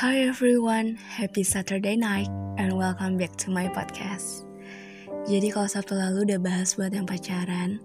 [0.00, 2.26] Hi everyone, happy Saturday night
[2.58, 4.48] and welcome back to my podcast.
[5.30, 7.78] Jadi kalau Sabtu lalu udah bahas buat yang pacaran,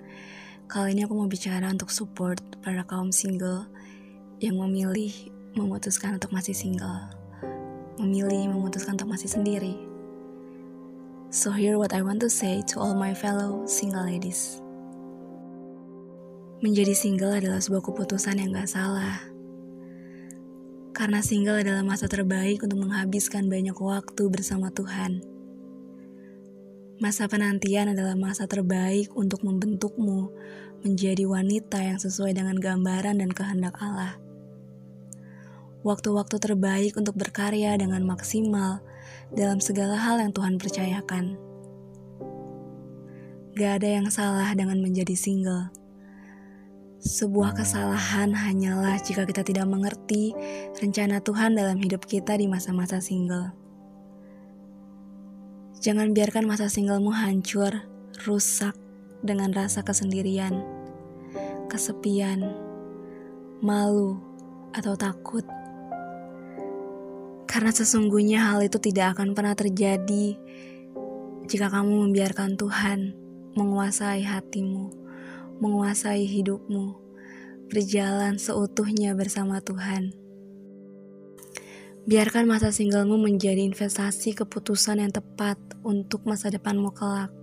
[0.65, 3.69] kali ini aku mau bicara untuk support para kaum single
[4.42, 5.13] yang memilih
[5.53, 7.05] memutuskan untuk masih single,
[8.01, 9.78] memilih memutuskan untuk masih sendiri.
[11.29, 14.65] So here what I want to say to all my fellow single ladies.
[16.66, 19.36] Menjadi single adalah sebuah keputusan yang gak salah
[20.96, 25.22] karena single adalah masa terbaik untuk menghabiskan banyak waktu bersama Tuhan.
[27.04, 30.32] Masa penantian adalah masa terbaik untuk membentukmu
[30.88, 34.16] menjadi wanita yang sesuai dengan gambaran dan kehendak Allah.
[35.84, 38.82] Waktu-waktu terbaik untuk berkarya dengan maksimal
[39.36, 41.38] dalam segala hal yang Tuhan percayakan.
[43.54, 45.84] Gak ada yang salah dengan menjadi single
[47.05, 50.34] sebuah kesalahan hanyalah jika kita tidak mengerti
[50.81, 53.53] rencana Tuhan dalam hidup kita di masa-masa single.
[55.78, 57.86] Jangan biarkan masa singlemu hancur,
[58.26, 58.73] rusak
[59.22, 60.66] dengan rasa kesendirian,
[61.70, 62.42] kesepian,
[63.61, 64.17] malu,
[64.73, 65.45] atau takut.
[67.45, 70.33] Karena sesungguhnya hal itu tidak akan pernah terjadi
[71.45, 73.14] jika kamu membiarkan Tuhan
[73.53, 75.05] menguasai hatimu
[75.59, 77.00] menguasai hidupmu,
[77.72, 80.11] berjalan seutuhnya bersama Tuhan.
[82.06, 87.33] Biarkan masa singlemu menjadi investasi keputusan yang tepat untuk masa depanmu kelak.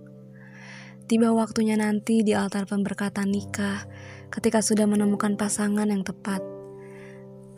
[1.03, 3.83] Tiba waktunya nanti di altar pemberkatan nikah,
[4.31, 6.39] ketika sudah menemukan pasangan yang tepat,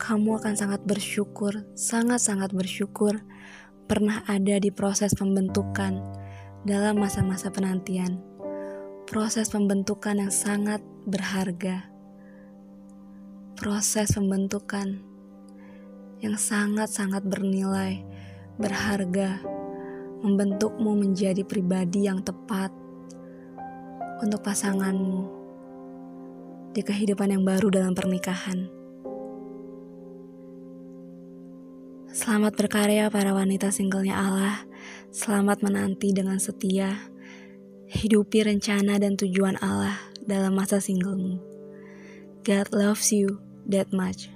[0.02, 3.22] kamu akan sangat bersyukur, sangat-sangat bersyukur
[3.86, 6.02] pernah ada di proses pembentukan
[6.66, 8.35] dalam masa-masa penantian
[9.06, 11.86] proses pembentukan yang sangat berharga.
[13.54, 14.98] Proses pembentukan
[16.18, 18.02] yang sangat-sangat bernilai,
[18.58, 19.38] berharga,
[20.26, 22.74] membentukmu menjadi pribadi yang tepat
[24.26, 25.22] untuk pasanganmu
[26.74, 28.66] di kehidupan yang baru dalam pernikahan.
[32.10, 34.66] Selamat berkarya para wanita singlenya Allah.
[35.14, 37.15] Selamat menanti dengan setia
[37.96, 41.40] Hidupi rencana dan tujuan Allah dalam masa singlemu.
[42.44, 43.40] God loves you
[43.72, 44.28] that much.